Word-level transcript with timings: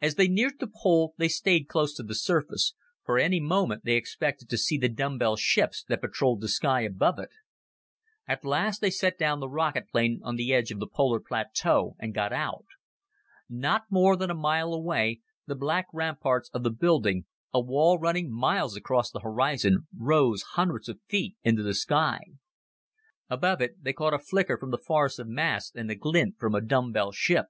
As 0.00 0.14
they 0.14 0.28
neared 0.28 0.60
the 0.60 0.66
pole, 0.80 1.12
they 1.18 1.28
stayed 1.28 1.68
close 1.68 1.92
to 1.96 2.02
the 2.02 2.14
surface, 2.14 2.72
for, 3.04 3.18
any 3.18 3.38
moment, 3.38 3.84
they 3.84 3.96
expected 3.96 4.48
to 4.48 4.56
see 4.56 4.78
the 4.78 4.88
dumbbell 4.88 5.36
ships 5.36 5.84
that 5.90 6.00
patrolled 6.00 6.40
the 6.40 6.48
sky 6.48 6.80
above 6.80 7.18
it. 7.18 7.28
At 8.26 8.46
last 8.46 8.80
they 8.80 8.88
set 8.88 9.18
down 9.18 9.40
the 9.40 9.50
rocket 9.50 9.90
plane 9.90 10.20
on 10.24 10.36
the 10.36 10.54
edge 10.54 10.70
of 10.70 10.78
the 10.78 10.86
polar 10.86 11.20
plateau 11.20 11.96
and 11.98 12.14
got 12.14 12.32
out. 12.32 12.64
Not 13.46 13.82
more 13.90 14.16
than 14.16 14.30
a 14.30 14.34
mile 14.34 14.72
away, 14.72 15.20
the 15.46 15.54
black 15.54 15.84
ramparts 15.92 16.48
of 16.54 16.62
the 16.62 16.70
building 16.70 17.26
a 17.52 17.60
wall 17.60 17.98
running 17.98 18.32
miles 18.32 18.74
across 18.74 19.10
the 19.10 19.20
horizon 19.20 19.86
rose 19.94 20.40
hundreds 20.54 20.88
of 20.88 20.98
feet 21.10 21.36
into 21.44 21.62
the 21.62 21.74
sky. 21.74 22.20
Above 23.28 23.60
it, 23.60 23.84
they 23.84 23.92
caught 23.92 24.14
a 24.14 24.18
flicker 24.18 24.56
from 24.56 24.70
the 24.70 24.78
forest 24.78 25.18
of 25.18 25.28
masts 25.28 25.74
and 25.76 25.90
the 25.90 25.94
glint 25.94 26.38
from 26.38 26.54
a 26.54 26.62
dumbbell 26.62 27.12
ship. 27.12 27.48